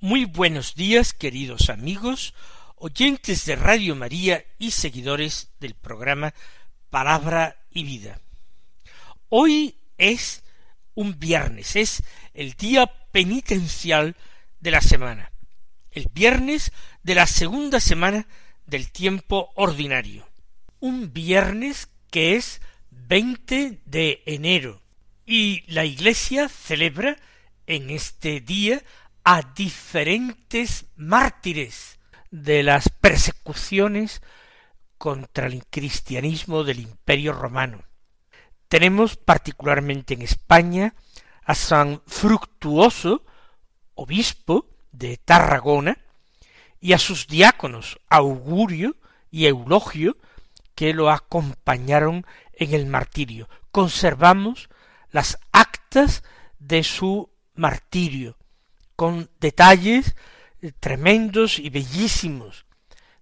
Muy 0.00 0.26
buenos 0.26 0.74
días, 0.74 1.14
queridos 1.14 1.70
amigos, 1.70 2.34
oyentes 2.76 3.46
de 3.46 3.56
Radio 3.56 3.96
María 3.96 4.44
y 4.58 4.72
seguidores 4.72 5.52
del 5.58 5.72
programa 5.74 6.34
Palabra 6.90 7.56
y 7.70 7.84
Vida. 7.84 8.20
Hoy 9.30 9.74
es 9.96 10.44
un 10.94 11.18
viernes, 11.18 11.76
es 11.76 12.02
el 12.34 12.52
día 12.52 12.92
penitencial 13.10 14.16
de 14.60 14.70
la 14.70 14.82
semana, 14.82 15.32
el 15.90 16.08
viernes 16.12 16.72
de 17.02 17.14
la 17.14 17.26
segunda 17.26 17.80
semana 17.80 18.26
del 18.66 18.92
tiempo 18.92 19.50
ordinario. 19.54 20.28
Un 20.78 21.14
viernes 21.14 21.88
que 22.10 22.36
es 22.36 22.60
20 22.90 23.80
de 23.86 24.22
enero 24.26 24.82
y 25.24 25.64
la 25.72 25.86
Iglesia 25.86 26.50
celebra 26.50 27.16
en 27.66 27.88
este 27.88 28.42
día 28.42 28.82
a 29.28 29.42
diferentes 29.42 30.86
mártires 30.94 31.98
de 32.30 32.62
las 32.62 32.88
persecuciones 32.88 34.22
contra 34.98 35.48
el 35.48 35.66
cristianismo 35.66 36.62
del 36.62 36.78
Imperio 36.78 37.32
romano. 37.32 37.82
Tenemos 38.68 39.16
particularmente 39.16 40.14
en 40.14 40.22
España 40.22 40.94
a 41.44 41.56
San 41.56 42.02
Fructuoso, 42.06 43.24
obispo 43.96 44.68
de 44.92 45.16
Tarragona, 45.16 45.98
y 46.80 46.92
a 46.92 46.98
sus 46.98 47.26
diáconos 47.26 47.98
Augurio 48.08 48.94
y 49.32 49.46
Eulogio, 49.46 50.18
que 50.76 50.94
lo 50.94 51.10
acompañaron 51.10 52.24
en 52.52 52.74
el 52.74 52.86
martirio. 52.86 53.48
Conservamos 53.72 54.68
las 55.10 55.36
actas 55.50 56.22
de 56.60 56.84
su 56.84 57.28
martirio, 57.56 58.36
con 58.96 59.30
detalles 59.40 60.16
tremendos 60.80 61.58
y 61.58 61.70
bellísimos 61.70 62.64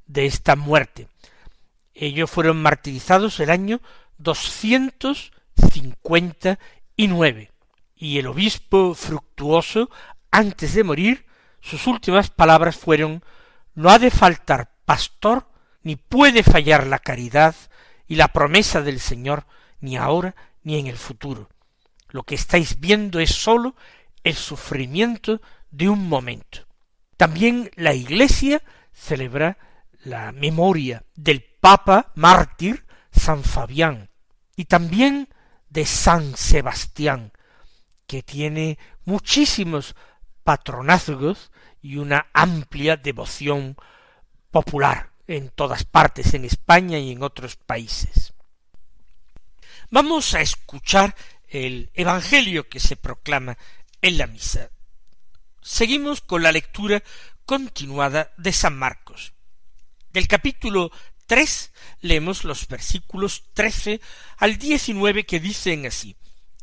de 0.07 0.27
esta 0.27 0.57
muerte. 0.57 1.09
Ellos 1.93 2.31
fueron 2.31 2.63
martirizados 2.63 3.39
el 3.41 3.51
año 3.51 3.81
doscientos 4.17 5.33
cincuenta 5.73 6.59
y 6.97 7.09
nueve, 7.09 7.51
y 7.97 8.19
el 8.19 8.27
obispo 8.27 8.95
fructuoso, 8.95 9.91
antes 10.31 10.75
de 10.75 10.85
morir, 10.85 11.27
sus 11.61 11.87
últimas 11.87 12.31
palabras 12.31 12.77
fueron 12.77 13.23
no 13.75 13.91
ha 13.91 13.99
de 13.99 14.11
faltar 14.11 14.71
pastor, 14.85 15.49
ni 15.83 15.97
puede 15.97 16.43
fallar 16.43 16.87
la 16.87 16.99
caridad 16.99 17.55
y 18.07 18.15
la 18.17 18.29
promesa 18.29 18.83
del 18.83 19.01
Señor, 19.01 19.47
ni 19.81 19.97
ahora 19.97 20.35
ni 20.63 20.79
en 20.79 20.87
el 20.87 20.97
futuro. 20.97 21.49
Lo 22.09 22.23
que 22.23 22.37
estáis 22.37 22.79
viendo 22.79 23.19
es 23.19 23.31
sólo 23.31 23.75
el 24.23 24.35
sufrimiento 24.35 25.41
de 25.77 25.89
un 25.89 26.09
momento. 26.09 26.67
También 27.17 27.71
la 27.75 27.95
Iglesia 27.95 28.63
celebra 28.93 29.59
la 30.05 30.31
memoria 30.33 31.05
del 31.15 31.43
Papa 31.43 32.13
mártir 32.15 32.87
San 33.11 33.43
Fabián 33.43 34.11
y 34.57 34.67
también 34.67 35.29
de 35.69 35.85
San 35.85 36.37
Sebastián, 36.37 37.33
que 38.07 38.23
tiene 38.23 38.79
muchísimos 39.05 39.97
patronazgos 40.45 41.51
y 41.83 41.97
una 41.97 42.29
amplia 42.33 42.97
devoción 42.97 43.77
popular 44.51 45.11
en 45.27 45.49
todas 45.49 45.85
partes, 45.85 46.35
en 46.35 46.45
España 46.45 46.99
y 46.99 47.11
en 47.11 47.23
otros 47.23 47.57
países. 47.57 48.35
Vamos 49.91 50.35
a 50.35 50.41
escuchar 50.41 51.17
el 51.49 51.91
Evangelio 51.95 52.69
que 52.69 52.79
se 52.79 52.97
proclama 52.97 53.57
en 54.03 54.19
la 54.19 54.27
misa. 54.27 54.71
Seguimos 55.67 56.21
con 56.21 56.43
la 56.43 56.53
lectura 56.53 57.03
continuada 57.47 58.31
de 58.37 58.53
San 58.53 58.77
Marcos. 58.77 59.33
Del 60.13 60.29
capítulo 60.29 60.93
tres 61.27 61.73
leemos 62.03 62.45
los 62.45 62.69
versículos 62.69 63.45
trece 63.55 64.03
al 64.37 64.59
diecinueve 64.59 65.25
que 65.25 65.41
dicen 65.41 65.87
así 65.87 66.17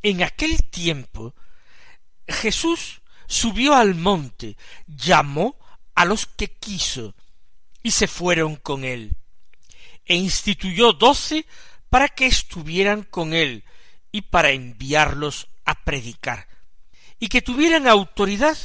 En 0.03 0.21
aquel 0.21 0.69
tiempo 0.69 1.33
Jesús 2.27 3.01
subió 3.25 3.73
al 3.73 3.95
monte, 3.95 4.55
llamó 4.85 5.57
a 5.95 6.05
los 6.05 6.27
que 6.27 6.51
quiso, 6.51 7.15
y 7.81 7.91
se 7.91 8.07
fueron 8.07 8.55
con 8.55 8.83
él, 8.83 9.17
e 10.05 10.13
instituyó 10.13 10.93
doce 10.93 11.47
para 11.89 12.07
que 12.07 12.27
estuvieran 12.27 13.01
con 13.01 13.33
él 13.33 13.63
y 14.11 14.21
para 14.21 14.51
enviarlos 14.51 15.47
a 15.65 15.83
predicar, 15.83 16.47
y 17.17 17.29
que 17.29 17.41
tuvieran 17.41 17.87
autoridad 17.87 18.55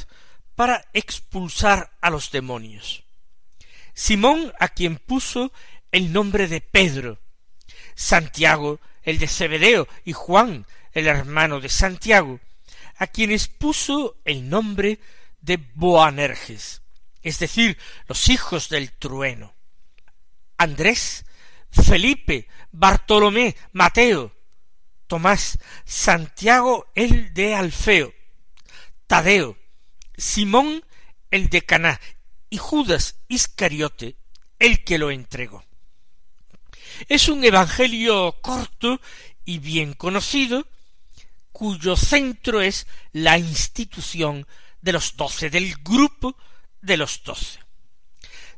para 0.57 0.89
expulsar 0.91 1.91
a 2.01 2.09
los 2.09 2.31
demonios. 2.31 3.03
Simón, 3.93 4.51
a 4.59 4.69
quien 4.69 4.97
puso 4.97 5.53
el 5.91 6.11
nombre 6.11 6.47
de 6.47 6.61
Pedro, 6.61 7.19
Santiago, 7.93 8.79
el 9.03 9.19
de 9.19 9.27
Zebedeo, 9.27 9.87
y 10.03 10.13
Juan, 10.13 10.65
el 10.93 11.05
hermano 11.05 11.59
de 11.59 11.69
Santiago, 11.69 12.39
a 12.97 13.05
quienes 13.05 13.47
puso 13.47 14.17
el 14.25 14.49
nombre 14.49 14.99
de 15.41 15.57
Boanerges, 15.75 16.81
es 17.21 17.37
decir, 17.37 17.77
los 18.07 18.27
hijos 18.27 18.67
del 18.69 18.93
trueno. 18.93 19.53
Andrés, 20.57 21.23
Felipe, 21.69 22.47
Bartolomé, 22.71 23.55
Mateo, 23.73 24.35
Tomás, 25.05 25.59
Santiago 25.85 26.87
el 26.95 27.31
de 27.35 27.53
Alfeo, 27.53 28.11
Tadeo, 29.05 29.55
Simón 30.17 30.83
el 31.31 31.49
de 31.49 31.63
Caná 31.63 32.01
y 32.49 32.57
Judas 32.57 33.15
Iscariote 33.27 34.17
el 34.59 34.83
que 34.83 34.97
lo 34.97 35.11
entregó. 35.11 35.63
Es 37.07 37.29
un 37.29 37.43
evangelio 37.43 38.37
corto 38.41 38.99
y 39.45 39.59
bien 39.59 39.93
conocido 39.93 40.67
cuyo 41.51 41.95
centro 41.95 42.61
es 42.61 42.87
la 43.13 43.37
institución 43.37 44.47
de 44.81 44.93
los 44.93 45.15
doce, 45.15 45.49
del 45.49 45.75
grupo 45.77 46.35
de 46.81 46.97
los 46.97 47.23
doce. 47.23 47.59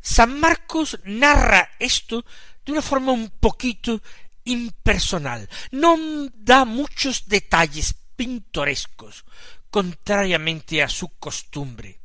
San 0.02 0.40
Marcos 0.40 1.00
narra 1.04 1.72
esto 1.80 2.26
de 2.66 2.72
una 2.72 2.82
forma 2.82 3.12
un 3.12 3.30
poquito 3.30 4.02
impersonal, 4.46 5.50
no 5.72 5.98
da 6.34 6.66
muchos 6.66 7.28
detalles 7.28 7.96
pintorescos, 8.16 9.26
contrariamente 9.70 10.82
a 10.82 10.90
su 10.90 11.10
costumbre. 11.18 12.00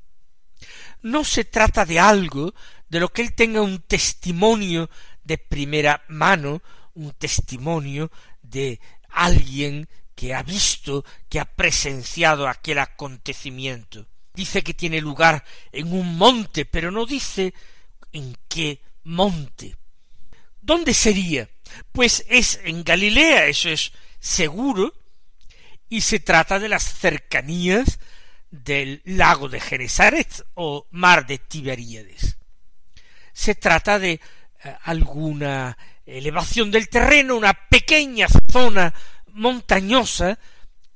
No 1.02 1.24
se 1.24 1.44
trata 1.44 1.84
de 1.84 2.00
algo 2.00 2.54
de 2.88 3.00
lo 3.00 3.12
que 3.12 3.22
él 3.22 3.34
tenga 3.34 3.60
un 3.60 3.80
testimonio 3.80 4.88
de 5.22 5.38
primera 5.38 6.04
mano, 6.08 6.62
un 6.94 7.12
testimonio 7.12 8.10
de 8.42 8.80
alguien 9.10 9.88
que 10.14 10.34
ha 10.34 10.42
visto, 10.42 11.04
que 11.28 11.40
ha 11.40 11.44
presenciado 11.44 12.48
aquel 12.48 12.78
acontecimiento. 12.78 14.06
Dice 14.32 14.62
que 14.62 14.74
tiene 14.74 15.00
lugar 15.00 15.44
en 15.72 15.92
un 15.92 16.16
monte, 16.16 16.64
pero 16.64 16.90
no 16.90 17.06
dice 17.06 17.54
en 18.12 18.36
qué 18.48 18.80
monte. 19.04 19.76
¿Dónde 20.60 20.94
sería? 20.94 21.48
Pues 21.92 22.24
es 22.28 22.60
en 22.64 22.84
Galilea, 22.84 23.46
eso 23.46 23.68
es 23.68 23.92
seguro, 24.18 24.94
y 25.88 26.00
se 26.00 26.20
trata 26.20 26.58
de 26.58 26.68
las 26.68 26.82
cercanías 26.82 27.98
del 28.50 29.02
lago 29.04 29.48
de 29.48 29.60
Genesaret 29.60 30.44
o 30.54 30.86
mar 30.90 31.26
de 31.26 31.38
Tiberíades. 31.38 32.38
Se 33.32 33.54
trata 33.54 33.98
de 33.98 34.12
eh, 34.12 34.20
alguna 34.84 35.76
elevación 36.06 36.70
del 36.70 36.88
terreno, 36.88 37.36
una 37.36 37.54
pequeña 37.54 38.28
zona 38.50 38.94
montañosa 39.32 40.38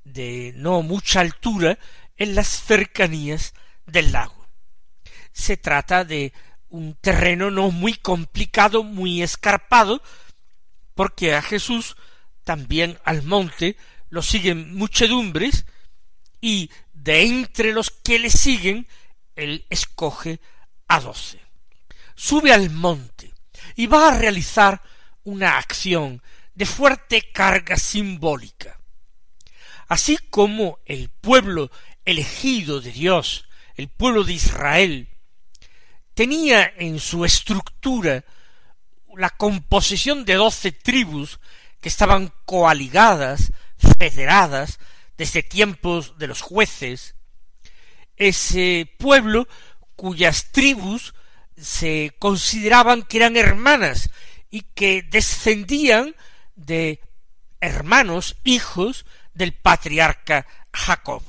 de 0.04 0.52
no 0.56 0.82
mucha 0.82 1.20
altura 1.20 1.78
en 2.16 2.34
las 2.34 2.48
cercanías 2.48 3.54
del 3.86 4.12
lago. 4.12 4.46
Se 5.32 5.56
trata 5.56 6.04
de 6.04 6.32
un 6.68 6.94
terreno 6.94 7.50
no 7.50 7.70
muy 7.70 7.94
complicado, 7.94 8.84
muy 8.84 9.22
escarpado, 9.22 10.02
porque 10.94 11.34
a 11.34 11.42
Jesús 11.42 11.96
también 12.44 12.98
al 13.04 13.22
monte 13.22 13.76
lo 14.10 14.22
siguen 14.22 14.74
muchedumbres 14.74 15.66
y 16.40 16.70
de 16.92 17.22
entre 17.22 17.72
los 17.72 17.90
que 17.90 18.18
le 18.18 18.30
siguen 18.30 18.86
él 19.34 19.64
escoge 19.70 20.40
a 20.88 21.00
doce. 21.00 21.40
Sube 22.14 22.52
al 22.52 22.70
monte 22.70 23.32
y 23.76 23.86
va 23.86 24.08
a 24.08 24.18
realizar 24.18 24.82
una 25.24 25.58
acción 25.58 26.22
de 26.54 26.66
fuerte 26.66 27.30
carga 27.32 27.76
simbólica. 27.76 28.80
Así 29.88 30.18
como 30.30 30.80
el 30.84 31.08
pueblo 31.08 31.70
elegido 32.04 32.80
de 32.80 32.90
Dios, 32.90 33.48
el 33.76 33.88
pueblo 33.88 34.24
de 34.24 34.32
Israel, 34.32 35.08
tenía 36.14 36.72
en 36.76 36.98
su 36.98 37.24
estructura 37.24 38.24
la 39.16 39.30
composición 39.30 40.24
de 40.24 40.34
doce 40.34 40.72
tribus 40.72 41.38
que 41.80 41.88
estaban 41.88 42.32
coaligadas, 42.44 43.52
federadas, 43.98 44.78
desde 45.16 45.42
tiempos 45.42 46.18
de 46.18 46.26
los 46.26 46.40
jueces, 46.40 47.14
ese 48.16 48.90
pueblo 48.98 49.48
cuyas 49.96 50.52
tribus 50.52 51.14
se 51.56 52.14
consideraban 52.18 53.02
que 53.02 53.18
eran 53.18 53.36
hermanas 53.36 54.10
y 54.50 54.62
que 54.62 55.02
descendían 55.02 56.14
de 56.54 57.00
hermanos, 57.60 58.36
hijos 58.44 59.06
del 59.34 59.52
patriarca 59.54 60.46
Jacob. 60.72 61.22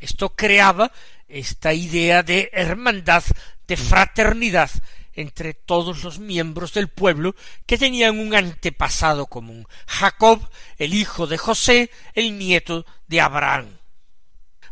Esto 0.00 0.34
creaba 0.34 0.92
esta 1.28 1.72
idea 1.72 2.22
de 2.22 2.50
hermandad, 2.52 3.24
de 3.66 3.76
fraternidad 3.76 4.70
entre 5.18 5.52
todos 5.52 6.04
los 6.04 6.20
miembros 6.20 6.72
del 6.72 6.86
pueblo 6.86 7.34
que 7.66 7.76
tenían 7.76 8.20
un 8.20 8.36
antepasado 8.36 9.26
común. 9.26 9.66
Jacob, 9.88 10.48
el 10.78 10.94
hijo 10.94 11.26
de 11.26 11.36
José, 11.36 11.90
el 12.14 12.38
nieto 12.38 12.86
de 13.08 13.20
Abraham. 13.20 13.78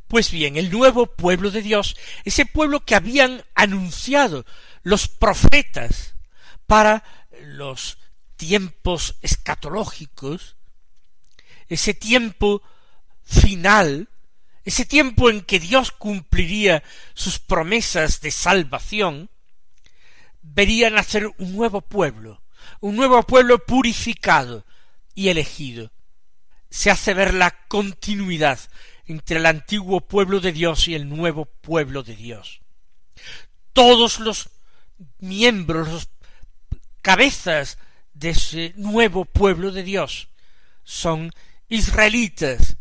Pues 0.06 0.30
bien, 0.30 0.56
el 0.56 0.70
nuevo 0.70 1.06
pueblo 1.06 1.50
de 1.50 1.62
Dios, 1.62 1.96
ese 2.24 2.46
pueblo 2.46 2.84
que 2.84 2.94
habían 2.94 3.44
anunciado 3.56 4.46
los 4.84 5.08
profetas 5.08 6.14
para 6.68 7.02
los 7.42 7.98
tiempos 8.36 9.16
escatológicos, 9.22 10.54
ese 11.68 11.92
tiempo 11.92 12.62
final, 13.24 14.10
ese 14.64 14.84
tiempo 14.84 15.28
en 15.28 15.40
que 15.40 15.58
Dios 15.58 15.90
cumpliría 15.90 16.84
sus 17.14 17.40
promesas 17.40 18.20
de 18.20 18.30
salvación, 18.30 19.28
vería 20.54 20.90
nacer 20.90 21.26
un 21.38 21.56
nuevo 21.56 21.80
pueblo, 21.80 22.42
un 22.80 22.96
nuevo 22.96 23.22
pueblo 23.22 23.58
purificado 23.58 24.64
y 25.14 25.28
elegido. 25.28 25.92
Se 26.70 26.90
hace 26.90 27.14
ver 27.14 27.34
la 27.34 27.66
continuidad 27.68 28.58
entre 29.06 29.38
el 29.38 29.46
antiguo 29.46 30.00
pueblo 30.00 30.40
de 30.40 30.52
Dios 30.52 30.88
y 30.88 30.94
el 30.94 31.08
nuevo 31.08 31.46
pueblo 31.46 32.02
de 32.02 32.16
Dios. 32.16 32.60
Todos 33.72 34.20
los 34.20 34.50
miembros, 35.18 35.88
los 35.88 36.08
cabezas 37.02 37.78
de 38.14 38.30
ese 38.30 38.72
nuevo 38.76 39.24
pueblo 39.24 39.70
de 39.70 39.82
Dios 39.82 40.28
son 40.84 41.30
israelitas, 41.68 42.76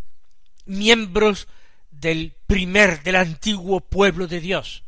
miembros 0.65 1.47
del 1.91 2.33
primer, 2.47 3.03
del 3.03 3.17
antiguo 3.17 3.81
pueblo 3.81 4.27
de 4.27 4.39
Dios, 4.39 4.83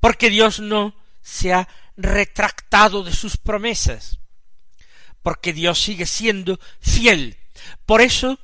porque 0.00 0.30
Dios 0.30 0.60
no 0.60 0.94
se 1.22 1.52
ha 1.52 1.68
retractado 1.96 3.02
de 3.04 3.12
sus 3.12 3.36
promesas, 3.36 4.18
porque 5.22 5.52
Dios 5.52 5.80
sigue 5.82 6.06
siendo 6.06 6.58
fiel. 6.80 7.36
Por 7.86 8.00
eso 8.00 8.38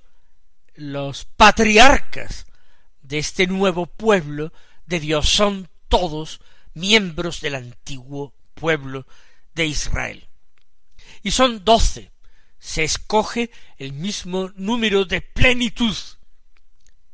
los 0.75 1.25
patriarcas 1.25 2.47
de 3.03 3.19
este 3.19 3.47
nuevo 3.47 3.87
pueblo 3.87 4.53
de 4.87 5.01
Dios 5.01 5.29
son 5.29 5.69
todos 5.89 6.41
miembros 6.75 7.41
del 7.41 7.55
antiguo 7.55 8.35
pueblo 8.55 9.07
de 9.55 9.67
Israel. 9.67 10.29
Y 11.23 11.31
son 11.31 11.65
doce. 11.65 12.11
Se 12.59 12.85
escoge 12.85 13.51
el 13.79 13.93
mismo 13.93 14.51
número 14.57 15.05
de 15.05 15.21
plenitud 15.21 15.97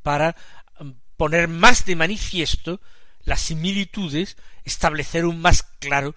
para 0.03 0.35
um, 0.81 0.95
poner 1.17 1.49
más 1.49 1.85
de 1.85 1.97
manifiesto 1.97 2.81
las 3.25 3.41
similitudes, 3.41 4.37
establecer 4.65 5.25
un 5.25 5.41
más 5.41 5.63
claro 5.79 6.15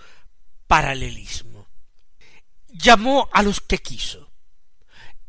paralelismo. 0.68 1.68
Llamó 2.70 3.30
a 3.32 3.44
los 3.44 3.62
que 3.62 3.78
quiso. 3.78 4.32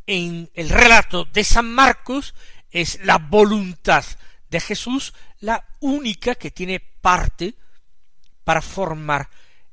En 0.06 0.50
el 0.54 0.68
relato 0.68 1.24
de 1.24 1.44
San 1.44 1.72
Marcos 1.72 2.34
es 2.70 3.00
la 3.04 3.18
voluntad 3.18 4.04
de 4.48 4.60
Jesús 4.60 5.12
la 5.40 5.66
única 5.80 6.34
que 6.34 6.50
tiene 6.50 6.80
parte 6.80 7.54
para 8.44 8.62
formar 8.62 9.28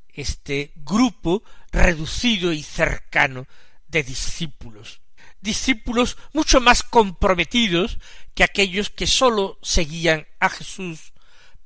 este 0.10 0.72
grupo 0.76 1.44
reducido 1.72 2.52
y 2.52 2.64
cercano 2.64 3.48
de 3.88 4.04
discípulos. 4.04 5.02
Discípulos 5.42 6.18
mucho 6.34 6.62
más 6.62 6.84
comprometidos 6.84 7.98
que 8.34 8.44
aquellos 8.44 8.90
que 8.90 9.08
sólo 9.08 9.60
seguían 9.62 10.28
a 10.40 10.50
Jesús 10.50 11.13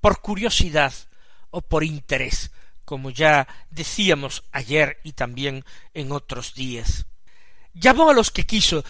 por 0.02 0.22
curiosidad 0.22 0.94
o 1.50 1.62
por 1.62 1.84
interés, 1.84 2.52
como 2.86 3.10
ya 3.10 3.48
decíamos 3.70 4.44
ayer 4.52 5.00
y 5.04 5.14
también 5.14 5.66
en 5.94 6.12
otros 6.12 6.54
días. 6.54 7.06
Llamó 7.74 8.10
a 8.10 8.14
los 8.14 8.32
que 8.32 8.46
quiso, 8.46 8.84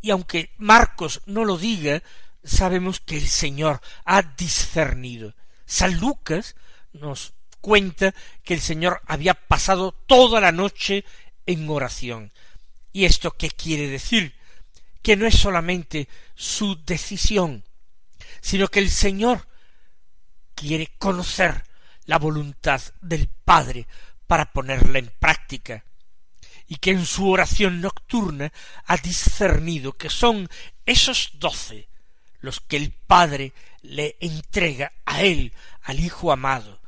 y 0.00 0.10
aunque 0.10 0.52
Marcos 0.56 1.20
no 1.26 1.44
lo 1.44 1.58
diga, 1.58 2.02
sabemos 2.42 3.00
que 3.00 3.16
el 3.18 3.28
Señor 3.28 3.80
ha 4.04 4.22
discernido. 4.22 5.34
San 5.66 5.98
Lucas 5.98 6.56
nos 6.92 7.34
cuenta 7.60 8.14
que 8.42 8.54
el 8.54 8.60
Señor 8.60 9.02
había 9.06 9.34
pasado 9.34 9.92
toda 9.92 10.40
la 10.40 10.52
noche 10.52 11.04
en 11.46 11.68
oración. 11.68 12.32
¿Y 12.92 13.04
esto 13.04 13.32
qué 13.32 13.50
quiere 13.50 13.88
decir? 13.88 14.34
Que 15.02 15.16
no 15.16 15.26
es 15.26 15.34
solamente 15.36 16.08
su 16.34 16.82
decisión, 16.84 17.64
sino 18.40 18.68
que 18.68 18.80
el 18.80 18.90
Señor 18.90 19.46
quiere 20.60 20.92
conocer 20.98 21.64
la 22.04 22.18
voluntad 22.18 22.82
del 23.00 23.28
Padre 23.28 23.86
para 24.26 24.52
ponerla 24.52 24.98
en 24.98 25.10
práctica, 25.18 25.84
y 26.66 26.76
que 26.76 26.90
en 26.90 27.06
su 27.06 27.30
oración 27.30 27.80
nocturna 27.80 28.52
ha 28.84 28.98
discernido 28.98 29.94
que 29.94 30.10
son 30.10 30.50
esos 30.84 31.30
doce 31.34 31.88
los 32.40 32.60
que 32.60 32.76
el 32.76 32.92
Padre 32.92 33.54
le 33.80 34.18
entrega 34.20 34.92
a 35.06 35.22
él, 35.22 35.54
al 35.82 35.98
Hijo 35.98 36.30
amado, 36.30 36.80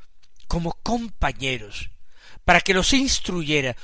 como 0.47 0.75
compañeros, 0.83 1.91
para 2.45 2.61
que 2.61 2.75
los 2.75 2.93
instruyera, 2.93 3.75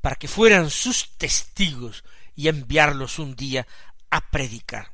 para 0.00 0.16
que 0.16 0.26
fueran 0.26 0.68
sus 0.68 1.16
testigos 1.16 2.02
y 2.34 2.48
enviarlos 2.48 3.20
un 3.20 3.36
día 3.36 3.68
a 4.10 4.20
predicar. 4.30 4.92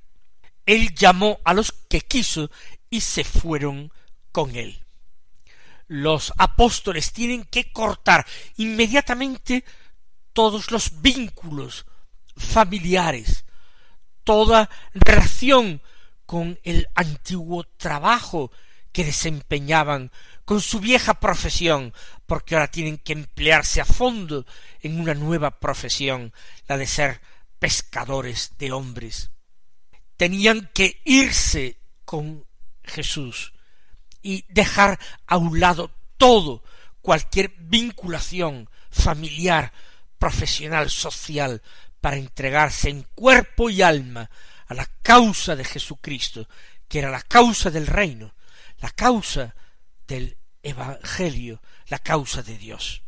Él 0.66 0.94
llamó 0.94 1.40
a 1.44 1.54
los 1.54 1.72
que 1.72 2.02
quiso 2.02 2.50
y 2.90 3.00
se 3.00 3.24
fueron 3.24 3.90
con 4.32 4.54
él. 4.56 4.84
Los 5.86 6.32
apóstoles 6.36 7.12
tienen 7.12 7.44
que 7.44 7.72
cortar 7.72 8.26
inmediatamente 8.56 9.64
todos 10.32 10.70
los 10.70 11.00
vínculos 11.00 11.86
familiares, 12.36 13.44
toda 14.22 14.68
relación 14.92 15.82
con 16.26 16.60
el 16.62 16.88
antiguo 16.94 17.64
trabajo 17.64 18.52
que 18.92 19.04
desempeñaban 19.04 20.10
con 20.44 20.60
su 20.60 20.80
vieja 20.80 21.14
profesión, 21.20 21.92
porque 22.26 22.54
ahora 22.54 22.70
tienen 22.70 22.98
que 22.98 23.12
emplearse 23.12 23.80
a 23.80 23.84
fondo 23.84 24.46
en 24.80 25.00
una 25.00 25.14
nueva 25.14 25.58
profesión, 25.58 26.32
la 26.66 26.76
de 26.76 26.86
ser 26.86 27.20
pescadores 27.58 28.52
de 28.58 28.72
hombres. 28.72 29.30
Tenían 30.16 30.70
que 30.74 31.00
irse 31.04 31.78
con 32.04 32.46
Jesús 32.82 33.52
y 34.22 34.44
dejar 34.48 34.98
a 35.26 35.36
un 35.36 35.60
lado 35.60 35.90
todo, 36.16 36.62
cualquier 37.00 37.54
vinculación 37.58 38.68
familiar, 38.90 39.72
profesional, 40.18 40.90
social, 40.90 41.62
para 42.00 42.16
entregarse 42.16 42.90
en 42.90 43.02
cuerpo 43.14 43.70
y 43.70 43.82
alma 43.82 44.30
a 44.66 44.74
la 44.74 44.86
causa 45.02 45.56
de 45.56 45.64
Jesucristo, 45.64 46.48
que 46.86 46.98
era 46.98 47.10
la 47.10 47.22
causa 47.22 47.70
del 47.70 47.86
reino, 47.86 48.34
la 48.78 48.90
causa 48.90 49.54
del 50.06 50.36
Evangelio, 50.62 51.62
la 51.88 51.98
causa 51.98 52.42
de 52.42 52.56
Dios. 52.58 53.02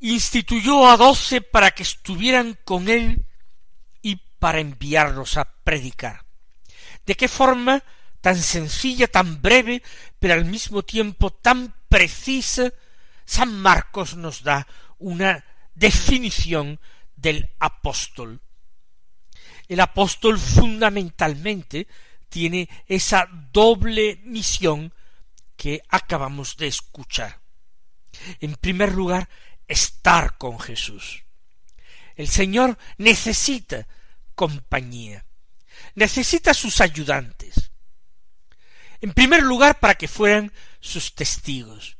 Instituyó 0.00 0.88
a 0.88 0.96
doce 0.96 1.40
para 1.40 1.72
que 1.72 1.82
estuvieran 1.82 2.58
con 2.64 2.88
él 2.88 3.26
y 4.02 4.16
para 4.38 4.60
enviarlos 4.60 5.36
a 5.36 5.44
predicar. 5.44 6.24
¿De 7.04 7.14
qué 7.14 7.28
forma 7.28 7.82
tan 8.20 8.36
sencilla, 8.36 9.06
tan 9.06 9.40
breve, 9.40 9.82
pero 10.18 10.34
al 10.34 10.44
mismo 10.44 10.82
tiempo 10.82 11.30
tan 11.30 11.74
precisa, 11.88 12.72
San 13.24 13.60
Marcos 13.60 14.16
nos 14.16 14.42
da 14.42 14.66
una 14.98 15.44
definición 15.74 16.80
del 17.16 17.50
apóstol. 17.58 18.40
El 19.68 19.80
apóstol 19.80 20.38
fundamentalmente 20.38 21.86
tiene 22.28 22.68
esa 22.86 23.28
doble 23.52 24.20
misión 24.24 24.92
que 25.56 25.82
acabamos 25.88 26.56
de 26.56 26.66
escuchar. 26.66 27.40
En 28.40 28.54
primer 28.56 28.92
lugar, 28.92 29.28
estar 29.68 30.36
con 30.36 30.58
Jesús. 30.58 31.22
El 32.16 32.28
Señor 32.28 32.76
necesita 32.98 33.86
compañía, 34.34 35.24
necesita 35.94 36.52
sus 36.54 36.80
ayudantes. 36.80 37.69
En 39.00 39.12
primer 39.12 39.42
lugar, 39.42 39.80
para 39.80 39.94
que 39.94 40.08
fueran 40.08 40.52
sus 40.80 41.14
testigos, 41.14 41.96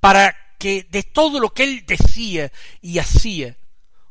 para 0.00 0.36
que 0.58 0.86
de 0.90 1.02
todo 1.02 1.40
lo 1.40 1.54
que 1.54 1.64
él 1.64 1.84
decía 1.86 2.52
y 2.80 2.98
hacía 2.98 3.56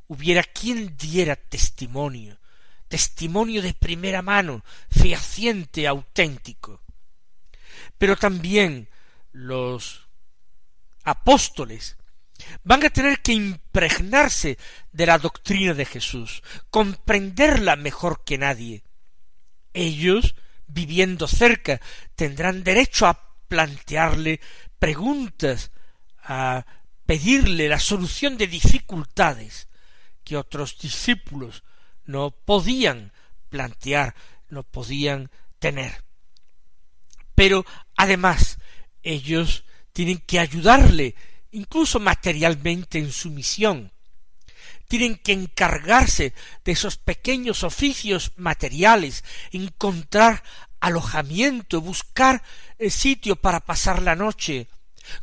hubiera 0.07 0.43
quien 0.43 0.95
diera 0.97 1.35
testimonio, 1.35 2.39
testimonio 2.87 3.61
de 3.61 3.73
primera 3.73 4.21
mano, 4.21 4.63
fehaciente, 4.89 5.87
auténtico. 5.87 6.81
Pero 7.97 8.15
también 8.15 8.89
los 9.31 10.07
apóstoles 11.03 11.97
van 12.63 12.85
a 12.85 12.89
tener 12.89 13.21
que 13.21 13.33
impregnarse 13.33 14.57
de 14.91 15.05
la 15.05 15.17
doctrina 15.17 15.73
de 15.73 15.85
Jesús, 15.85 16.43
comprenderla 16.69 17.75
mejor 17.75 18.23
que 18.23 18.37
nadie. 18.37 18.83
Ellos, 19.73 20.35
viviendo 20.67 21.27
cerca, 21.27 21.81
tendrán 22.15 22.63
derecho 22.63 23.07
a 23.07 23.19
plantearle 23.47 24.39
preguntas, 24.79 25.71
a 26.23 26.65
pedirle 27.05 27.69
la 27.69 27.79
solución 27.79 28.37
de 28.37 28.47
dificultades 28.47 29.67
que 30.23 30.35
otros 30.37 30.77
discípulos 30.77 31.63
no 32.05 32.31
podían 32.31 33.13
plantear, 33.49 34.13
no 34.49 34.63
podían 34.63 35.31
tener. 35.59 36.03
Pero 37.33 37.65
además 37.95 38.59
ellos 39.03 39.63
tienen 39.93 40.17
que 40.19 40.39
ayudarle 40.39 41.15
incluso 41.51 41.99
materialmente 41.99 42.99
en 42.99 43.11
su 43.11 43.29
misión. 43.29 43.91
Tienen 44.87 45.17
que 45.17 45.33
encargarse 45.33 46.33
de 46.63 46.71
esos 46.71 46.97
pequeños 46.97 47.63
oficios 47.63 48.31
materiales, 48.37 49.23
encontrar 49.51 50.43
alojamiento, 50.79 51.81
buscar 51.81 52.41
el 52.77 52.91
sitio 52.91 53.35
para 53.35 53.59
pasar 53.59 54.01
la 54.01 54.15
noche, 54.15 54.67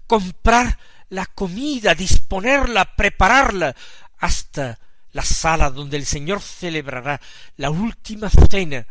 comprar 0.07 0.79
la 1.09 1.27
comida, 1.27 1.95
disponerla, 1.95 2.97
prepararla, 2.97 3.75
hasta 4.19 4.79
la 5.13 5.23
sala 5.23 5.71
donde 5.71 5.97
el 5.97 6.07
Señor 6.07 6.43
celebrará 6.43 7.21
la 7.57 7.71
última 7.71 8.31
cena 8.31 8.87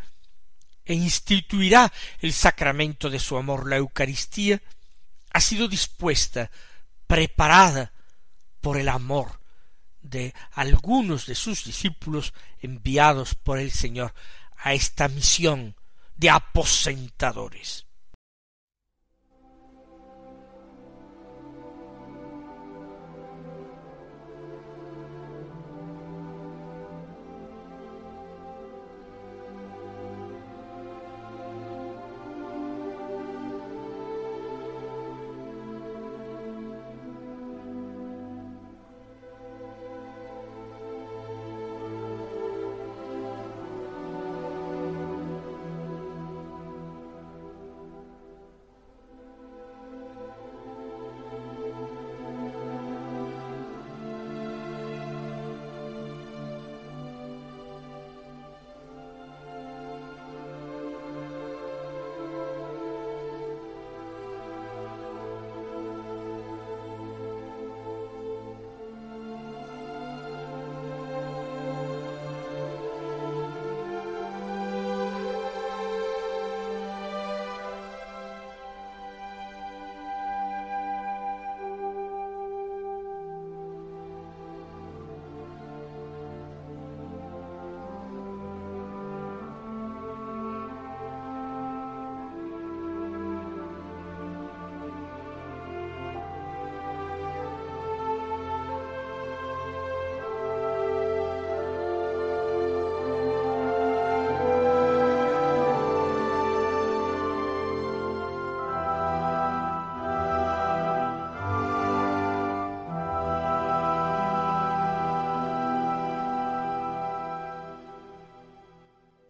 e 0.86 0.94
instituirá 0.94 1.92
el 2.20 2.34
sacramento 2.34 3.10
de 3.10 3.20
su 3.20 3.38
amor, 3.38 3.68
la 3.68 3.78
Eucaristía, 3.78 4.62
ha 5.32 5.42
sido 5.42 5.68
dispuesta, 5.68 6.50
preparada 7.08 7.92
por 8.62 8.78
el 8.78 8.90
amor 8.90 9.43
de 10.04 10.34
algunos 10.52 11.26
de 11.26 11.36
sus 11.36 11.64
discípulos 11.64 12.34
enviados 12.62 13.34
por 13.36 13.58
el 13.58 13.72
Señor 13.72 14.14
a 14.58 14.74
esta 14.74 15.08
misión 15.08 15.76
de 16.16 16.30
aposentadores. 16.30 17.88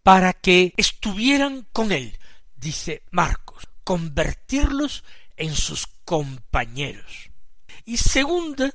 Para 0.04 0.34
que 0.34 0.74
estuvieran 0.76 1.66
con 1.72 1.90
él, 1.90 2.16
dice 2.54 3.02
Marcos, 3.10 3.66
convertirlos 3.82 5.02
en 5.36 5.56
sus 5.56 5.86
compañeros. 6.04 7.30
Y 7.86 7.96
segunda 7.96 8.70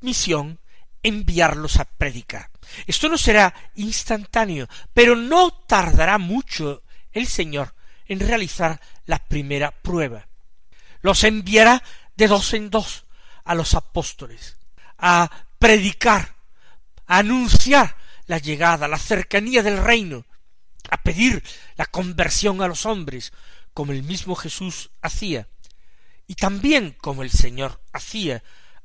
misión, 0.00 0.60
enviarlos 1.02 1.78
a 1.78 1.86
predicar. 1.86 2.50
Esto 2.86 3.08
no 3.08 3.16
será 3.16 3.54
instantáneo, 3.76 4.68
pero 4.92 5.16
no 5.16 5.50
tardará 5.50 6.18
mucho 6.18 6.82
el 7.10 7.26
Señor 7.26 7.74
en 8.06 8.20
realizar 8.20 8.78
la 9.06 9.18
primera 9.18 9.70
prueba. 9.70 10.28
Los 11.00 11.24
enviará 11.24 11.82
de 12.16 12.28
dos 12.28 12.52
en 12.52 12.68
dos 12.68 13.06
a 13.44 13.54
los 13.54 13.74
apóstoles, 13.74 14.58
a 14.98 15.30
predicar, 15.58 16.36
a 17.06 17.18
anunciar 17.18 17.96
la 18.26 18.36
llegada, 18.38 18.88
la 18.88 18.98
cercanía 18.98 19.62
del 19.62 19.82
reino, 19.82 20.26
a 20.90 21.02
pedir 21.02 21.42
la 21.76 21.86
conversión 21.86 22.62
a 22.62 22.68
los 22.68 22.86
hombres, 22.86 23.32
como 23.72 23.92
el 23.92 24.02
mismo 24.02 24.34
Jesús 24.34 24.90
hacía, 25.02 25.48
y 26.26 26.34
también 26.34 26.96
como 27.00 27.22
el 27.22 27.30
Señor 27.30 27.80
hacía, 27.92 28.42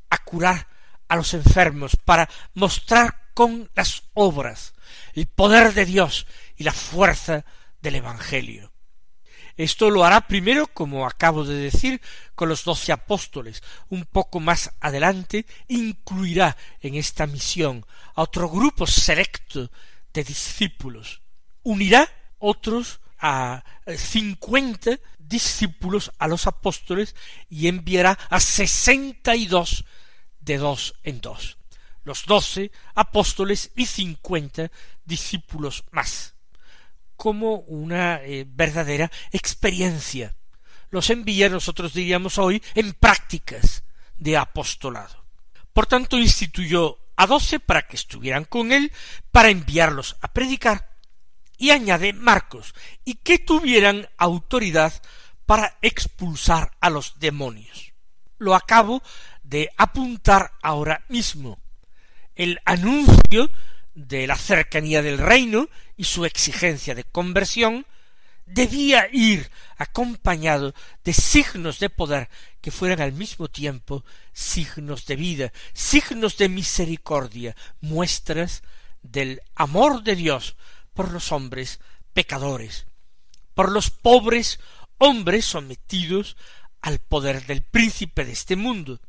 a 0.09 0.17
curar 0.23 0.67
a 1.07 1.15
los 1.15 1.33
enfermos, 1.33 1.95
para 1.95 2.29
mostrar 2.53 3.29
con 3.33 3.69
las 3.75 4.03
obras 4.13 4.73
el 5.13 5.27
poder 5.27 5.73
de 5.73 5.85
Dios 5.85 6.27
y 6.57 6.63
la 6.63 6.73
fuerza 6.73 7.45
del 7.81 7.95
Evangelio. 7.95 8.71
Esto 9.57 9.89
lo 9.89 10.03
hará 10.03 10.27
primero, 10.27 10.67
como 10.67 11.05
acabo 11.05 11.43
de 11.43 11.55
decir, 11.55 12.01
con 12.35 12.49
los 12.49 12.63
doce 12.63 12.91
apóstoles. 12.91 13.61
Un 13.89 14.05
poco 14.05 14.39
más 14.39 14.71
adelante 14.79 15.45
incluirá 15.67 16.57
en 16.79 16.95
esta 16.95 17.27
misión 17.27 17.85
a 18.15 18.23
otro 18.23 18.49
grupo 18.49 18.87
selecto 18.87 19.69
de 20.13 20.23
discípulos 20.23 21.20
unirá 21.63 22.09
otros 22.39 22.99
a 23.19 23.63
cincuenta 23.97 24.99
discípulos 25.19 26.11
a 26.17 26.27
los 26.27 26.47
apóstoles 26.47 27.15
y 27.49 27.67
enviará 27.67 28.17
a 28.29 28.39
sesenta 28.39 29.35
y 29.35 29.45
dos 29.45 29.85
de 30.39 30.57
dos 30.57 30.95
en 31.03 31.21
dos. 31.21 31.57
Los 32.03 32.25
doce 32.25 32.71
apóstoles 32.95 33.71
y 33.75 33.85
cincuenta 33.85 34.71
discípulos 35.05 35.83
más. 35.91 36.33
Como 37.15 37.57
una 37.59 38.23
eh, 38.23 38.45
verdadera 38.47 39.11
experiencia. 39.31 40.35
Los 40.89 41.09
envía 41.11 41.47
nosotros 41.47 41.93
diríamos 41.93 42.37
hoy 42.39 42.61
en 42.73 42.93
prácticas 42.93 43.83
de 44.17 44.35
apostolado. 44.35 45.23
Por 45.71 45.85
tanto 45.85 46.17
instituyó 46.17 46.97
a 47.15 47.27
doce 47.27 47.59
para 47.59 47.87
que 47.87 47.95
estuvieran 47.95 48.45
con 48.45 48.71
él 48.71 48.91
para 49.31 49.49
enviarlos 49.49 50.17
a 50.21 50.33
predicar 50.33 50.90
y 51.61 51.69
añade 51.69 52.11
Marcos, 52.11 52.73
y 53.05 53.13
que 53.13 53.37
tuvieran 53.37 54.09
autoridad 54.17 54.91
para 55.45 55.77
expulsar 55.83 56.71
a 56.81 56.89
los 56.89 57.19
demonios. 57.19 57.93
Lo 58.39 58.55
acabo 58.55 59.03
de 59.43 59.69
apuntar 59.77 60.53
ahora 60.63 61.05
mismo. 61.07 61.61
El 62.33 62.59
anuncio 62.65 63.51
de 63.93 64.25
la 64.25 64.37
cercanía 64.37 65.03
del 65.03 65.19
reino 65.19 65.69
y 65.95 66.05
su 66.05 66.25
exigencia 66.25 66.95
de 66.95 67.03
conversión 67.03 67.85
debía 68.47 69.07
ir 69.11 69.51
acompañado 69.77 70.73
de 71.03 71.13
signos 71.13 71.77
de 71.77 71.91
poder 71.91 72.27
que 72.59 72.71
fueran 72.71 73.01
al 73.01 73.13
mismo 73.13 73.49
tiempo 73.49 74.03
signos 74.33 75.05
de 75.05 75.15
vida, 75.15 75.53
signos 75.73 76.37
de 76.37 76.49
misericordia, 76.49 77.55
muestras 77.81 78.63
del 79.03 79.43
amor 79.53 80.01
de 80.01 80.15
Dios 80.15 80.55
por 80.93 81.11
los 81.11 81.31
hombres 81.31 81.79
pecadores, 82.13 82.87
por 83.53 83.71
los 83.71 83.89
pobres 83.89 84.59
hombres 84.97 85.45
sometidos 85.45 86.37
al 86.81 86.99
poder 86.99 87.45
del 87.45 87.63
príncipe 87.63 88.25
de 88.25 88.31
este 88.31 88.55
mundo, 88.55 88.99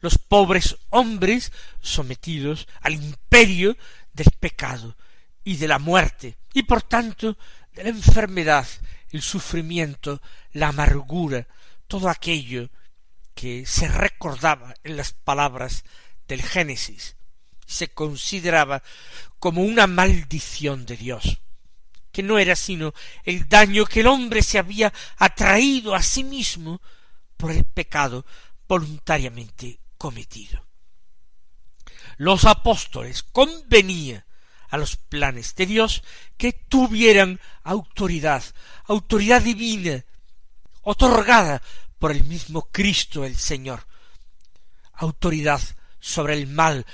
los 0.00 0.18
pobres 0.18 0.76
hombres 0.90 1.52
sometidos 1.80 2.66
al 2.80 2.94
imperio 2.94 3.76
del 4.12 4.30
pecado 4.38 4.96
y 5.44 5.56
de 5.56 5.68
la 5.68 5.78
muerte, 5.78 6.36
y 6.52 6.62
por 6.64 6.82
tanto 6.82 7.36
de 7.72 7.84
la 7.84 7.90
enfermedad, 7.90 8.66
el 9.10 9.22
sufrimiento, 9.22 10.20
la 10.52 10.68
amargura, 10.68 11.46
todo 11.86 12.08
aquello 12.08 12.70
que 13.34 13.66
se 13.66 13.88
recordaba 13.88 14.74
en 14.82 14.96
las 14.96 15.12
palabras 15.12 15.84
del 16.28 16.42
Génesis, 16.42 17.16
se 17.66 17.88
consideraba 17.88 18.82
como 19.38 19.62
una 19.62 19.86
maldición 19.86 20.86
de 20.86 20.96
Dios, 20.96 21.38
que 22.10 22.22
no 22.22 22.38
era 22.38 22.56
sino 22.56 22.92
el 23.24 23.48
daño 23.48 23.86
que 23.86 24.00
el 24.00 24.06
hombre 24.06 24.42
se 24.42 24.58
había 24.58 24.92
atraído 25.16 25.94
a 25.94 26.02
sí 26.02 26.24
mismo 26.24 26.80
por 27.36 27.50
el 27.50 27.64
pecado 27.64 28.24
voluntariamente 28.68 29.80
cometido. 29.98 30.64
Los 32.18 32.44
apóstoles 32.44 33.22
convenía 33.22 34.26
a 34.68 34.78
los 34.78 34.96
planes 34.96 35.54
de 35.54 35.66
Dios 35.66 36.02
que 36.36 36.52
tuvieran 36.52 37.40
autoridad, 37.62 38.42
autoridad 38.86 39.42
divina, 39.42 40.04
otorgada 40.82 41.62
por 41.98 42.10
el 42.10 42.24
mismo 42.24 42.68
Cristo 42.72 43.24
el 43.24 43.36
Señor, 43.36 43.86
autoridad 44.94 45.60
sobre 46.00 46.34
el 46.34 46.46
mal, 46.46 46.86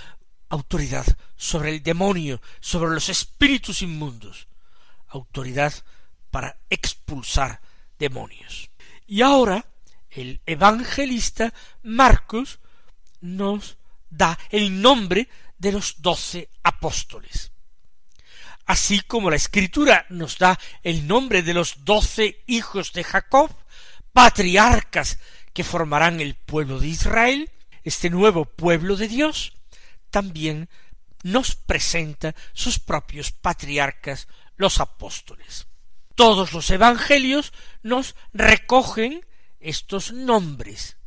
autoridad 0.49 1.07
sobre 1.37 1.71
el 1.71 1.83
demonio, 1.83 2.41
sobre 2.61 2.93
los 2.93 3.09
espíritus 3.09 3.83
inmundos, 3.83 4.49
autoridad 5.09 5.73
para 6.31 6.57
expulsar 6.71 7.61
demonios. 7.99 8.71
Y 9.07 9.23
ahora 9.23 9.65
el 10.11 10.41
evangelista 10.47 11.53
Marcos 11.83 12.59
nos 13.21 13.77
da 14.11 14.39
el 14.51 14.81
nombre 14.81 15.29
de 15.59 15.73
los 15.73 16.01
doce 16.01 16.51
apóstoles. 16.63 17.53
Así 18.67 19.01
como 19.01 19.31
la 19.31 19.37
escritura 19.37 20.07
nos 20.11 20.39
da 20.39 20.59
el 20.83 21.07
nombre 21.07 21.43
de 21.43 21.55
los 21.55 21.85
doce 21.85 22.43
hijos 22.47 22.93
de 22.93 23.03
Jacob, 23.03 23.51
patriarcas 24.13 25.19
que 25.55 25.65
formarán 25.65 26.21
el 26.21 26.35
pueblo 26.35 26.79
de 26.79 26.89
Israel, 26.89 27.51
este 27.83 28.11
nuevo 28.11 28.45
pueblo 28.45 28.97
de 28.97 29.09
Dios, 29.09 29.55
también 30.11 30.69
nos 31.23 31.55
presenta 31.55 32.35
sus 32.53 32.79
propios 32.79 33.33
patriarcas, 33.33 34.29
los 34.57 34.81
apóstoles. 34.81 35.67
Todos 36.15 36.53
los 36.53 36.71
evangelios 36.71 37.53
nos 37.83 38.15
recogen 38.33 39.25
estos 39.61 40.13
nombres, 40.13 40.99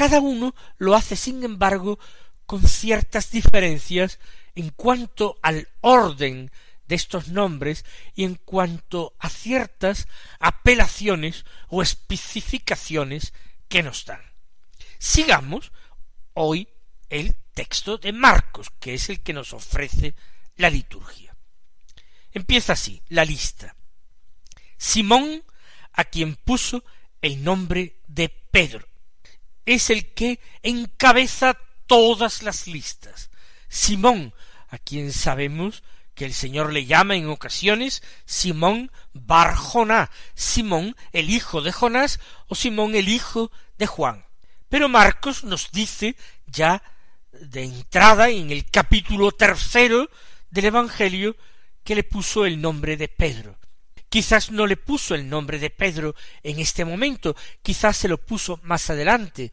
cada 0.00 0.20
uno 0.20 0.54
lo 0.78 0.94
hace, 0.94 1.14
sin 1.14 1.44
embargo, 1.44 1.98
con 2.46 2.66
ciertas 2.66 3.30
diferencias 3.30 4.18
en 4.54 4.70
cuanto 4.70 5.38
al 5.42 5.68
orden 5.82 6.50
de 6.88 6.94
estos 6.94 7.28
nombres 7.28 7.84
y 8.14 8.24
en 8.24 8.36
cuanto 8.36 9.14
a 9.18 9.28
ciertas 9.28 10.08
apelaciones 10.38 11.44
o 11.68 11.82
especificaciones 11.82 13.34
que 13.68 13.82
nos 13.82 14.06
dan. 14.06 14.22
Sigamos 14.98 15.70
hoy 16.32 16.66
el 17.10 17.34
texto 17.52 17.98
de 17.98 18.12
Marcos, 18.12 18.68
que 18.80 18.94
es 18.94 19.10
el 19.10 19.20
que 19.20 19.34
nos 19.34 19.52
ofrece 19.52 20.14
la 20.56 20.70
liturgia. 20.70 21.36
Empieza 22.32 22.72
así 22.72 23.02
la 23.08 23.24
lista. 23.24 23.76
Simón, 24.78 25.44
a 25.92 26.04
quien 26.04 26.36
puso 26.36 26.84
el 27.20 27.44
nombre 27.44 27.96
de 28.06 28.28
Pedro 28.28 28.90
es 29.66 29.90
el 29.90 30.12
que 30.12 30.40
encabeza 30.62 31.56
todas 31.86 32.42
las 32.42 32.66
listas. 32.66 33.30
Simón, 33.68 34.34
a 34.68 34.78
quien 34.78 35.12
sabemos 35.12 35.82
que 36.14 36.24
el 36.24 36.34
Señor 36.34 36.72
le 36.72 36.86
llama 36.86 37.16
en 37.16 37.28
ocasiones 37.28 38.02
Simón 38.24 38.90
Barjoná, 39.12 40.10
Simón 40.34 40.96
el 41.12 41.30
hijo 41.30 41.62
de 41.62 41.72
Jonás 41.72 42.20
o 42.48 42.54
Simón 42.54 42.94
el 42.94 43.08
hijo 43.08 43.50
de 43.78 43.86
Juan. 43.86 44.24
Pero 44.68 44.88
Marcos 44.88 45.44
nos 45.44 45.70
dice 45.72 46.16
ya 46.46 46.82
de 47.32 47.64
entrada 47.64 48.30
en 48.30 48.50
el 48.50 48.70
capítulo 48.70 49.32
tercero 49.32 50.10
del 50.50 50.66
Evangelio 50.66 51.36
que 51.84 51.94
le 51.94 52.04
puso 52.04 52.44
el 52.46 52.60
nombre 52.60 52.96
de 52.96 53.08
Pedro. 53.08 53.58
Quizás 54.08 54.50
no 54.50 54.66
le 54.66 54.76
puso 54.76 55.14
el 55.14 55.28
nombre 55.28 55.58
de 55.58 55.70
Pedro 55.70 56.16
en 56.42 56.58
este 56.58 56.84
momento, 56.84 57.36
quizás 57.62 57.96
se 57.96 58.08
lo 58.08 58.18
puso 58.18 58.58
más 58.64 58.90
adelante, 58.90 59.52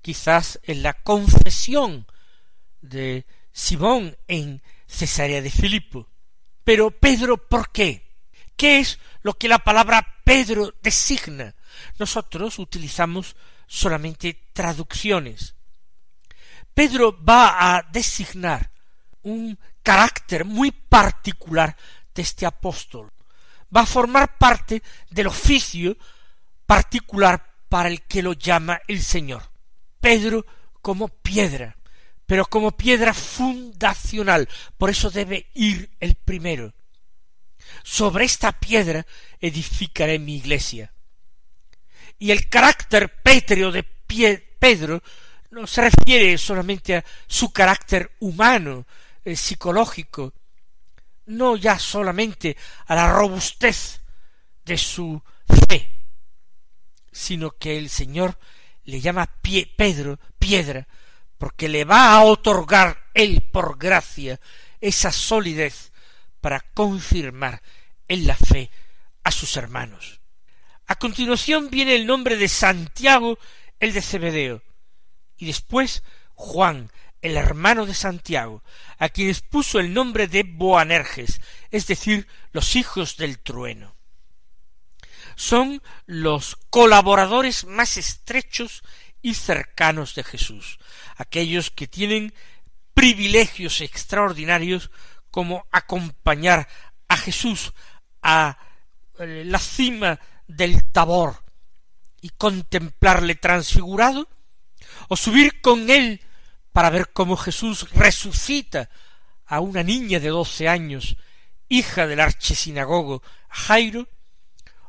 quizás 0.00 0.60
en 0.62 0.84
la 0.84 0.94
confesión 0.94 2.06
de 2.80 3.26
Simón 3.52 4.16
en 4.28 4.62
Cesarea 4.86 5.42
de 5.42 5.50
Filipo. 5.50 6.08
Pero 6.62 6.92
Pedro, 6.92 7.36
¿por 7.36 7.72
qué? 7.72 8.06
¿Qué 8.56 8.78
es 8.78 9.00
lo 9.22 9.34
que 9.34 9.48
la 9.48 9.58
palabra 9.58 10.20
Pedro 10.24 10.72
designa? 10.82 11.56
Nosotros 11.98 12.60
utilizamos 12.60 13.34
solamente 13.66 14.48
traducciones. 14.52 15.55
Pedro 16.76 17.18
va 17.24 17.76
a 17.76 17.82
designar 17.90 18.70
un 19.22 19.58
carácter 19.82 20.44
muy 20.44 20.70
particular 20.70 21.74
de 22.14 22.22
este 22.22 22.44
apóstol 22.44 23.10
va 23.74 23.82
a 23.82 23.86
formar 23.86 24.38
parte 24.38 24.82
del 25.10 25.26
oficio 25.26 25.96
particular 26.66 27.54
para 27.68 27.88
el 27.88 28.02
que 28.02 28.22
lo 28.22 28.32
llama 28.32 28.80
el 28.88 29.02
Señor. 29.02 29.42
Pedro 30.00 30.46
como 30.82 31.08
piedra, 31.08 31.76
pero 32.26 32.46
como 32.46 32.76
piedra 32.76 33.12
fundacional, 33.12 34.48
por 34.78 34.90
eso 34.90 35.10
debe 35.10 35.50
ir 35.54 35.90
el 36.00 36.14
primero. 36.14 36.74
Sobre 37.82 38.24
esta 38.24 38.52
piedra 38.52 39.06
edificaré 39.40 40.18
mi 40.18 40.36
iglesia. 40.36 40.92
Y 42.18 42.30
el 42.30 42.48
carácter 42.48 43.20
pétreo 43.22 43.72
de 43.72 43.82
Pedro 43.82 45.02
no 45.50 45.66
se 45.66 45.82
refiere 45.82 46.36
solamente 46.38 46.96
a 46.96 47.04
su 47.26 47.52
carácter 47.52 48.12
humano, 48.20 48.86
eh, 49.24 49.36
psicológico, 49.36 50.32
no 51.26 51.56
ya 51.56 51.78
solamente 51.78 52.56
a 52.86 52.94
la 52.94 53.12
robustez 53.12 54.00
de 54.64 54.78
su 54.78 55.22
fe, 55.68 55.90
sino 57.10 57.50
que 57.52 57.76
el 57.78 57.88
Señor 57.88 58.38
le 58.84 59.00
llama 59.00 59.26
pie, 59.26 59.72
Pedro 59.76 60.18
piedra, 60.38 60.86
porque 61.38 61.68
le 61.68 61.84
va 61.84 62.12
a 62.12 62.22
otorgar 62.22 63.10
él 63.14 63.42
por 63.52 63.78
gracia 63.78 64.40
esa 64.80 65.10
solidez 65.10 65.92
para 66.40 66.60
confirmar 66.60 67.62
en 68.08 68.26
la 68.26 68.36
fe 68.36 68.70
a 69.24 69.30
sus 69.30 69.56
hermanos. 69.56 70.20
A 70.86 70.94
continuación 70.94 71.68
viene 71.68 71.96
el 71.96 72.06
nombre 72.06 72.36
de 72.36 72.48
Santiago, 72.48 73.38
el 73.80 73.92
de 73.92 74.02
Cebedeo, 74.02 74.62
y 75.36 75.46
después 75.46 76.02
Juan, 76.34 76.90
el 77.22 77.36
hermano 77.36 77.86
de 77.86 77.94
Santiago, 77.94 78.62
a 78.98 79.08
quienes 79.08 79.40
puso 79.40 79.80
el 79.80 79.92
nombre 79.92 80.28
de 80.28 80.42
Boanerges, 80.42 81.40
es 81.70 81.86
decir, 81.86 82.26
los 82.52 82.76
hijos 82.76 83.16
del 83.16 83.38
trueno. 83.40 83.94
Son 85.34 85.82
los 86.06 86.56
colaboradores 86.70 87.64
más 87.64 87.96
estrechos 87.96 88.82
y 89.22 89.34
cercanos 89.34 90.14
de 90.14 90.24
Jesús, 90.24 90.78
aquellos 91.16 91.70
que 91.70 91.86
tienen 91.86 92.32
privilegios 92.94 93.80
extraordinarios 93.80 94.90
como 95.30 95.66
acompañar 95.70 96.68
a 97.08 97.16
Jesús 97.16 97.74
a 98.22 98.58
eh, 99.18 99.42
la 99.44 99.58
cima 99.58 100.18
del 100.46 100.90
Tabor 100.92 101.44
y 102.20 102.30
contemplarle 102.30 103.34
transfigurado, 103.34 104.28
o 105.08 105.16
subir 105.16 105.60
con 105.60 105.90
él 105.90 106.20
para 106.72 106.90
ver 106.90 107.12
cómo 107.12 107.36
Jesús 107.36 107.90
resucita 107.92 108.90
a 109.46 109.60
una 109.60 109.82
niña 109.82 110.20
de 110.20 110.28
doce 110.28 110.68
años, 110.68 111.16
hija 111.68 112.06
del 112.06 112.20
archesinagogo 112.20 113.22
Jairo, 113.48 114.08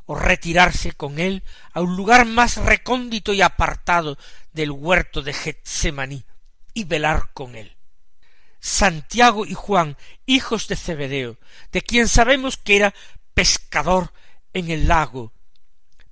o 0.06 0.16
retirarse 0.16 0.94
con 0.94 1.20
él 1.20 1.44
a 1.74 1.82
un 1.82 1.96
lugar 1.96 2.26
más 2.26 2.58
recóndito 2.58 3.34
y 3.34 3.42
apartado 3.42 4.18
del 4.54 4.72
huerto 4.72 5.22
de 5.22 5.34
Getsemaní 5.34 6.24
y 6.74 6.86
velar 6.86 7.32
con 7.34 7.56
él. 7.56 7.76
Santiago 8.60 9.46
y 9.46 9.54
Juan, 9.54 9.98
hijos 10.26 10.68
de 10.68 10.76
Zebedeo, 10.76 11.38
de 11.72 11.82
quien 11.82 12.08
sabemos 12.08 12.58
que 12.58 12.78
era 12.78 12.94
pescador 13.34 14.14
en 14.54 14.72
el 14.72 14.88
lago, 14.88 15.34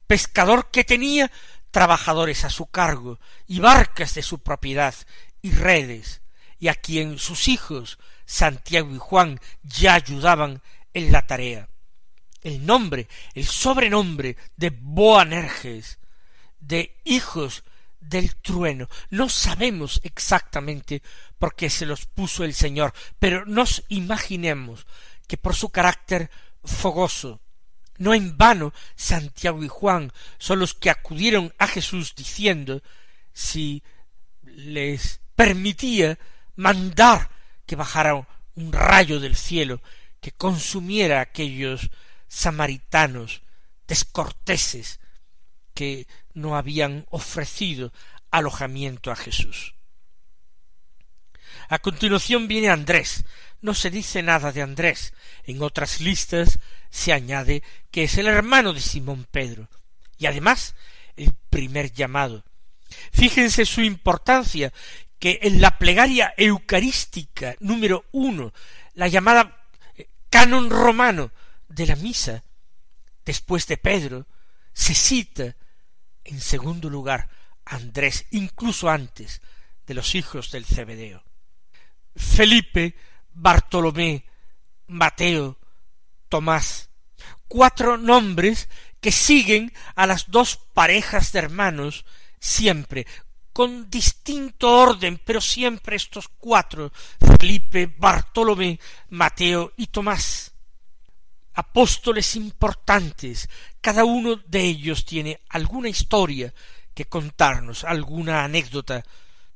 pescador 0.08 0.70
que 0.72 0.84
tenía 0.84 1.32
trabajadores 1.76 2.46
a 2.46 2.50
su 2.50 2.68
cargo 2.68 3.20
y 3.48 3.60
barcas 3.60 4.14
de 4.14 4.22
su 4.22 4.40
propiedad 4.40 4.96
y 5.42 5.52
redes, 5.52 6.22
y 6.58 6.70
a 6.70 6.76
quien 6.76 7.20
sus 7.20 7.50
hijos, 7.50 8.00
Santiago 8.26 8.96
y 8.96 8.98
Juan, 8.98 9.42
ya 9.62 9.96
ayudaban 9.96 10.62
en 10.94 11.12
la 11.12 11.28
tarea. 11.28 11.68
El 12.42 12.66
nombre, 12.66 13.10
el 13.34 13.46
sobrenombre 13.46 14.38
de 14.56 14.70
Boanerges, 14.70 16.00
de 16.62 16.96
hijos 17.04 17.66
del 18.00 18.38
trueno. 18.38 18.88
No 19.10 19.28
sabemos 19.28 20.00
exactamente 20.06 21.04
por 21.38 21.56
qué 21.56 21.70
se 21.70 21.86
los 21.86 22.06
puso 22.06 22.46
el 22.46 22.54
Señor, 22.54 22.94
pero 23.20 23.46
nos 23.46 23.84
imaginemos 23.90 24.88
que 25.28 25.36
por 25.36 25.54
su 25.54 25.68
carácter 25.72 26.32
fogoso, 26.64 27.42
no 27.98 28.14
en 28.14 28.38
vano 28.38 28.74
Santiago 28.96 29.64
y 29.64 29.68
Juan 29.68 30.12
son 30.38 30.60
los 30.60 30.74
que 30.74 30.90
acudieron 30.90 31.54
a 31.58 31.68
Jesús 31.68 32.14
diciendo 32.16 32.82
si 33.34 33.84
les 34.44 35.22
permitía 35.36 36.18
mandar 36.56 37.30
que 37.66 37.76
bajara 37.76 38.28
un 38.56 38.72
rayo 38.72 39.20
del 39.20 39.36
cielo 39.36 39.82
que 40.22 40.32
consumiera 40.32 41.20
a 41.20 41.24
aquellos 41.24 41.90
samaritanos 42.28 43.42
descorteses 43.88 45.00
que 45.74 46.08
no 46.34 46.56
habían 46.56 47.06
ofrecido 47.10 47.92
alojamiento 48.32 49.12
a 49.12 49.16
Jesús. 49.16 49.76
A 51.70 51.80
continuación 51.80 52.48
viene 52.48 52.70
Andrés. 52.70 53.26
No 53.66 53.74
se 53.74 53.90
dice 53.90 54.22
nada 54.22 54.52
de 54.52 54.62
Andrés. 54.62 55.12
En 55.44 55.64
otras 55.64 56.00
listas 56.00 56.60
se 56.92 57.14
añade 57.14 57.64
que 57.90 58.04
es 58.04 58.16
el 58.20 58.28
hermano 58.28 58.74
de 58.74 58.80
Simón 58.80 59.26
Pedro 59.32 59.68
y 60.20 60.28
además 60.28 60.76
el 61.16 61.34
primer 61.50 61.92
llamado. 61.92 62.46
Fíjense 63.12 63.66
su 63.66 63.82
importancia 63.82 64.72
que 65.18 65.40
en 65.42 65.62
la 65.62 65.80
plegaria 65.80 66.32
eucarística 66.38 67.56
número 67.60 68.06
uno, 68.12 68.54
la 68.94 69.08
llamada 69.08 69.66
eh, 69.96 70.10
canon 70.30 70.70
romano 70.70 71.32
de 71.68 71.88
la 71.88 71.96
misa, 71.96 72.44
después 73.26 73.66
de 73.66 73.78
Pedro, 73.78 74.28
se 74.74 74.94
cita 74.94 75.56
en 76.24 76.40
segundo 76.40 76.88
lugar 76.88 77.30
Andrés, 77.66 78.28
incluso 78.30 78.92
antes 78.92 79.42
de 79.88 79.96
los 79.96 80.14
hijos 80.14 80.52
del 80.52 80.66
Cebedeo. 80.66 81.24
Felipe, 82.16 82.96
Bartolomé, 83.36 84.26
Mateo, 84.88 85.58
Tomás, 86.30 86.90
cuatro 87.48 87.98
nombres 87.98 88.70
que 89.00 89.12
siguen 89.12 89.72
a 89.96 90.08
las 90.08 90.32
dos 90.32 90.58
parejas 90.74 91.32
de 91.32 91.40
hermanos 91.40 92.06
siempre, 92.40 93.06
con 93.54 93.90
distinto 93.90 94.72
orden, 94.72 95.22
pero 95.24 95.40
siempre 95.40 95.96
estos 95.96 96.28
cuatro, 96.28 96.92
Felipe, 97.38 97.94
Bartolomé, 97.98 98.80
Mateo 99.10 99.74
y 99.78 99.88
Tomás. 99.88 100.54
Apóstoles 101.54 102.36
importantes, 102.36 103.50
cada 103.80 104.04
uno 104.04 104.36
de 104.36 104.62
ellos 104.62 105.06
tiene 105.06 105.42
alguna 105.50 105.88
historia 105.88 106.54
que 106.94 107.06
contarnos, 107.06 107.84
alguna 107.84 108.44
anécdota. 108.44 109.04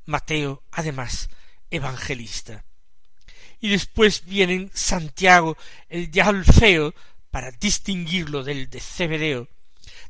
Mateo, 0.06 0.62
además, 0.72 1.28
evangelista. 1.70 2.64
Y 3.60 3.68
después 3.68 4.24
vienen 4.24 4.70
Santiago, 4.74 5.56
el 5.88 6.10
de 6.10 6.22
Alfeo, 6.22 6.94
para 7.30 7.50
distinguirlo 7.52 8.42
del 8.42 8.68
de 8.70 8.80
Cebedeo, 8.80 9.48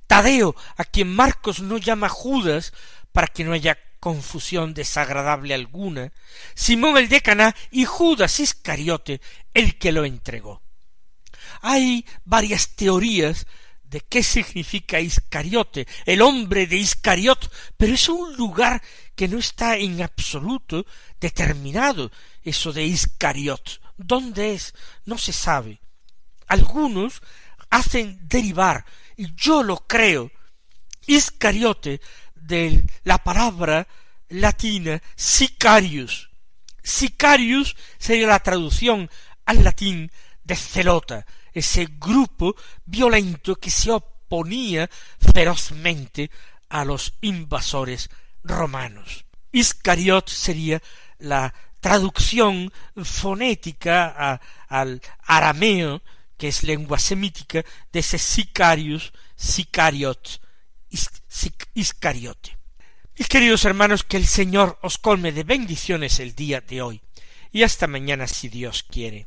Tadeo, 0.06 0.56
a 0.76 0.84
quien 0.84 1.14
Marcos 1.14 1.60
no 1.60 1.78
llama 1.78 2.08
Judas, 2.08 2.72
para 3.12 3.26
que 3.26 3.44
no 3.44 3.52
haya 3.52 3.78
confusión 4.00 4.72
desagradable 4.74 5.54
alguna, 5.54 6.12
Simón 6.54 6.96
el 6.96 7.08
de 7.08 7.20
Caná 7.20 7.54
y 7.70 7.84
Judas 7.84 8.40
Iscariote, 8.40 9.20
el 9.52 9.78
que 9.78 9.92
lo 9.92 10.04
entregó. 10.04 10.62
Hay 11.60 12.06
varias 12.24 12.70
teorías 12.74 13.46
de 13.84 14.00
qué 14.00 14.22
significa 14.22 15.00
Iscariote, 15.00 15.86
el 16.06 16.22
hombre 16.22 16.66
de 16.66 16.76
Iscariot, 16.76 17.52
pero 17.76 17.94
es 17.94 18.08
un 18.08 18.34
lugar 18.36 18.82
que 19.20 19.28
no 19.28 19.38
está 19.38 19.76
en 19.76 20.00
absoluto 20.00 20.86
determinado, 21.20 22.10
eso 22.42 22.72
de 22.72 22.86
Iscariot. 22.86 23.82
¿Dónde 23.98 24.54
es? 24.54 24.72
No 25.04 25.18
se 25.18 25.34
sabe. 25.34 25.78
Algunos 26.46 27.20
hacen 27.68 28.18
derivar, 28.26 28.86
y 29.18 29.34
yo 29.34 29.62
lo 29.62 29.76
creo, 29.76 30.30
Iscariote 31.06 32.00
de 32.34 32.82
la 33.04 33.18
palabra 33.18 33.86
latina 34.30 35.02
sicarius. 35.16 36.30
Sicarius 36.82 37.76
sería 37.98 38.26
la 38.26 38.42
traducción 38.42 39.10
al 39.44 39.62
latín 39.62 40.10
de 40.44 40.56
celota, 40.56 41.26
ese 41.52 41.88
grupo 41.98 42.56
violento 42.86 43.56
que 43.56 43.68
se 43.68 43.90
oponía 43.90 44.88
ferozmente 45.20 46.30
a 46.70 46.86
los 46.86 47.12
invasores 47.20 48.08
romanos. 48.44 49.24
Iscariot 49.52 50.28
sería 50.28 50.82
la 51.18 51.52
traducción 51.80 52.72
fonética 53.02 54.40
al 54.68 55.00
arameo, 55.24 56.02
que 56.36 56.48
es 56.48 56.62
lengua 56.62 56.98
semítica, 56.98 57.64
de 57.92 58.00
ese 58.00 58.18
sicarius, 58.18 59.12
sicariot, 59.36 60.40
iscariote. 61.74 62.56
Mis 63.18 63.28
queridos 63.28 63.64
hermanos, 63.64 64.04
que 64.04 64.16
el 64.16 64.26
Señor 64.26 64.78
os 64.82 64.96
colme 64.96 65.32
de 65.32 65.44
bendiciones 65.44 66.20
el 66.20 66.34
día 66.34 66.60
de 66.60 66.80
hoy, 66.80 67.02
y 67.52 67.62
hasta 67.64 67.86
mañana 67.86 68.26
si 68.26 68.48
Dios 68.48 68.82
quiere. 68.82 69.26